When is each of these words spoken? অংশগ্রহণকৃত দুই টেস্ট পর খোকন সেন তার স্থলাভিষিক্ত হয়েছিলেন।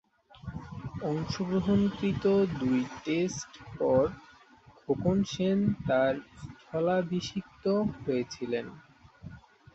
অংশগ্রহণকৃত 1.05 2.23
দুই 2.53 2.79
টেস্ট 3.03 3.51
পর 3.77 4.03
খোকন 4.79 5.17
সেন 5.31 5.59
তার 5.87 6.13
স্থলাভিষিক্ত 6.41 7.65
হয়েছিলেন। 7.97 8.65